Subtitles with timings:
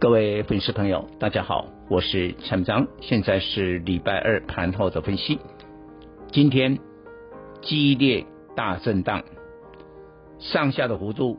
[0.00, 5.38] 各位粉丝朋友，大家好，我是陈章，现在是礼拜二盘后的分析。
[6.32, 6.78] 今天
[7.60, 8.24] 激烈
[8.56, 9.22] 大震荡，
[10.38, 11.38] 上下的幅度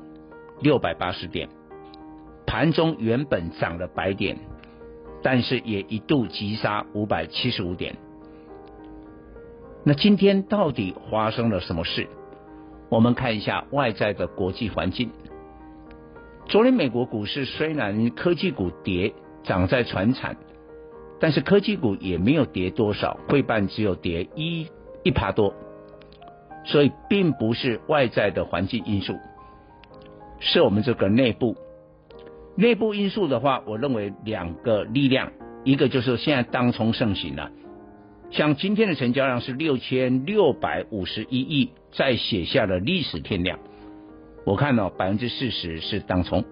[0.59, 1.49] 六百八十点，
[2.45, 4.37] 盘中原本涨了百点，
[5.23, 7.95] 但是也一度急杀五百七十五点。
[9.83, 12.07] 那今天到底发生了什么事？
[12.89, 15.09] 我们看一下外在的国际环境。
[16.47, 19.13] 昨天美国股市虽然科技股跌，
[19.43, 20.35] 涨在传产，
[21.19, 24.67] 但是科技股也没有跌多少，汇半只有跌一
[25.03, 25.53] 一趴多，
[26.65, 29.17] 所以并不是外在的环境因素，
[30.39, 31.55] 是我们这个内部。
[32.57, 35.31] 内部因素的话，我认为两个力量，
[35.63, 37.49] 一个就是现在当冲盛行了，
[38.29, 43.57] 像今天的成交量是六千六百五十一亿，再写下了历史天量。
[44.43, 46.43] 我看到百分之四十是当冲，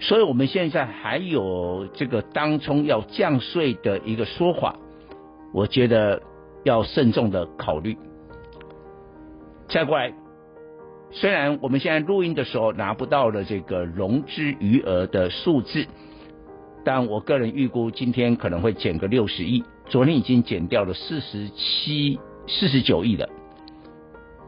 [0.00, 4.76] 所以我们现在还有这个当冲要降税的一个说法，
[5.52, 6.20] 我觉得
[6.64, 7.96] 要慎重的考虑。
[9.68, 10.12] 再过来，
[11.12, 15.86] 虽然我们现在录音的时候拿不到了这个融资余额的数字，
[16.84, 23.28] 但我个人预估今天可能会减个六十亿，昨天已经减掉了四十七、四十九亿了，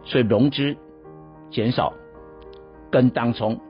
[0.04, 0.76] 所以融资
[1.52, 1.94] 减少。
[2.90, 3.60] 跟当冲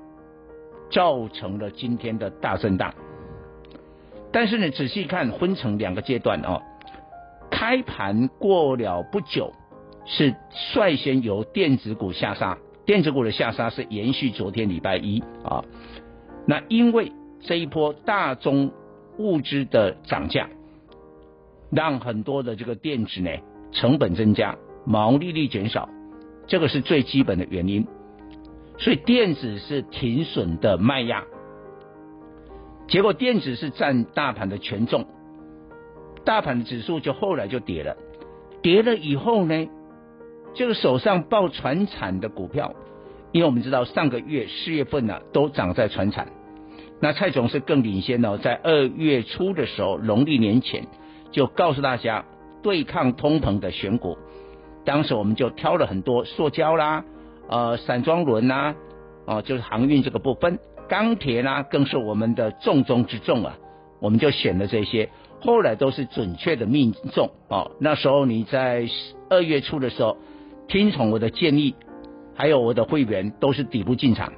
[0.90, 2.94] 造成了今天的大震荡，
[4.32, 6.62] 但是呢，仔细看分成两个阶段哦。
[7.50, 9.52] 开盘过了不久，
[10.04, 15.64] 是率先由电子股下杀，电子股的下杀是延续昨天礼拜一啊。
[16.46, 18.70] 那因为这一波大宗
[19.18, 20.48] 物资的涨价，
[21.70, 23.30] 让很多的这个电子呢
[23.72, 25.88] 成本增加，毛利率减少，
[26.46, 27.86] 这个是最基本的原因。
[28.78, 31.24] 所以电子是停损的卖压，
[32.88, 35.06] 结果电子是占大盘的权重，
[36.24, 37.96] 大盘的指数就后来就跌了，
[38.62, 39.68] 跌了以后呢，
[40.54, 42.74] 这个手上抱船产的股票，
[43.32, 46.28] 因为我们知道上个月四月份呢、啊、都涨在船产，
[47.00, 50.86] 那蔡总是更领先哦，在二月初的时候，农历年前
[51.32, 52.26] 就告诉大家
[52.62, 54.18] 对抗通膨的选股，
[54.84, 57.04] 当时我们就挑了很多塑胶啦。
[57.48, 58.74] 呃，散装轮呐、啊，
[59.26, 60.58] 哦、就是航运这个部分，
[60.88, 63.56] 钢铁呢，更是我们的重中之重啊。
[64.00, 65.08] 我们就选了这些，
[65.40, 67.70] 后来都是准确的命中哦。
[67.80, 68.86] 那时候你在
[69.30, 70.16] 二月初的时候，
[70.68, 71.74] 听从我的建议，
[72.34, 74.32] 还有我的会员都是底部进场。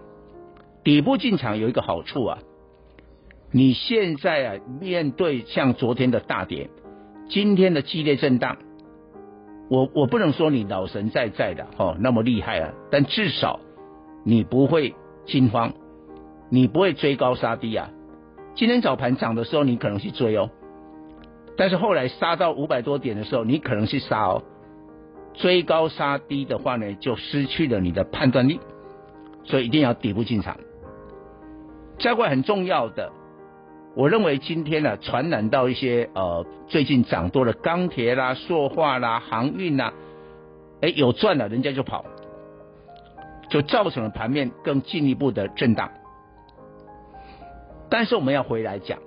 [0.84, 2.38] 底部进场有一个好处啊，
[3.50, 6.70] 你现在啊面对像昨天的大跌，
[7.28, 8.58] 今天的激烈震荡。
[9.68, 13.60] 我我不能说你老神在在的哦，那么厉害啊，但至少
[14.24, 14.94] 你不会
[15.26, 15.72] 惊慌，
[16.50, 17.90] 你不会追高杀低啊。
[18.54, 20.50] 今天早盘涨的时候，你可能去追哦，
[21.56, 24.42] 但是后来杀到五百多点的时候，你可能去杀哦。
[25.34, 28.58] 追高杀低的话呢，就失去了你的判断力，
[29.44, 30.56] 所以一定要底部进场。
[32.00, 33.12] 再过很重要的。
[33.98, 39.92] 我认为今天呢、啊，传染到一些呃最近涨多的钢铁啦、塑化啦、航运啦，
[40.80, 42.04] 哎有赚了，人家就跑，
[43.50, 45.90] 就造成了盘面更进一步的震荡。
[47.90, 49.00] 但是我们要回来讲，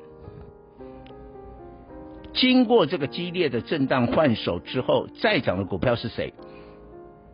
[2.34, 6.34] 经过这个激烈的震荡换手之后，再涨的股票是谁？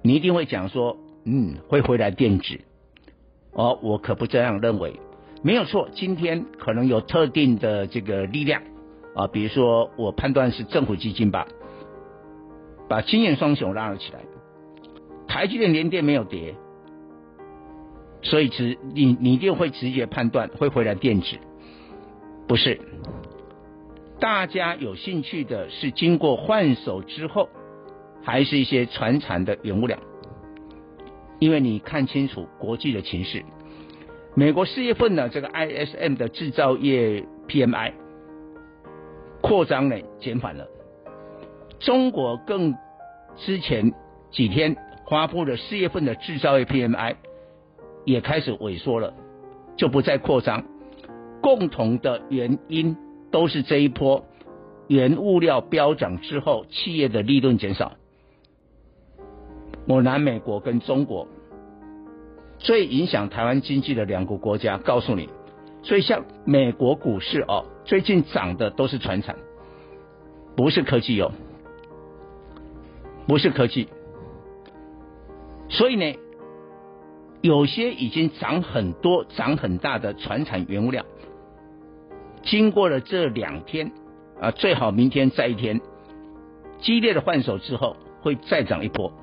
[0.04, 2.60] 你一定会讲说，嗯，会回来电子。
[3.54, 5.00] 哦，我可不这样认为。
[5.44, 8.62] 没有错，今天可能有特定的这个力量
[9.16, 11.48] 啊，比如说我判断是政府基金吧，
[12.90, 14.20] 把金元双雄拉了起来。
[15.28, 16.56] 台积电联电没有跌，
[18.22, 21.38] 所以直你你一定会直接判断会回来电子，
[22.48, 22.80] 不是？
[24.20, 27.50] 大家有兴趣的是经过换手之后，
[28.24, 30.00] 还是一些传产的原物料？
[31.40, 33.46] 因为你看清楚国际的情势。
[34.40, 37.94] 美国四月份呢，这个 ISM 的制造业 PMI
[39.42, 40.68] 扩张呢减缓了。
[41.80, 42.76] 中国更
[43.36, 43.96] 之前
[44.30, 44.78] 几天
[45.10, 47.16] 发布了四月份的制造业 PMI
[48.06, 49.16] 也开始萎缩了，
[49.76, 50.64] 就不再扩张。
[51.42, 52.96] 共同的原因
[53.32, 54.24] 都是这一波
[54.88, 57.94] 原物料飙涨之后，企业的利润减少。
[59.88, 61.28] 我拿美国跟中国
[62.60, 65.30] 最影响台湾经济的两个国家，告诉你，
[65.84, 69.36] 所以像美国股市哦，最近涨的都是船产，
[70.56, 71.32] 不是科技哦，
[73.28, 73.88] 不是科技。
[75.70, 76.18] 所以呢，
[77.42, 81.06] 有些已经涨很多、涨很大的船产原物料，
[82.44, 83.92] 经过了这两天
[84.42, 85.80] 啊，最好明天再一天
[86.80, 89.14] 激烈的换手之后，会再涨一波。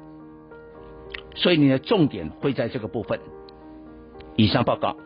[1.34, 3.18] 所以你的重点会在这个部分。
[4.36, 4.96] 以上报告。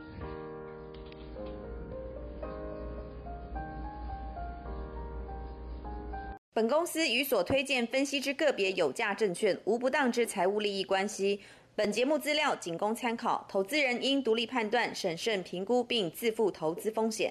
[6.53, 11.41] 本公司与所推荐分析之个别有价证券无不当之财务利益关系。
[11.77, 17.27] 本节目资料仅供参考，投资人应独立判断、审慎评估并自负投资风险。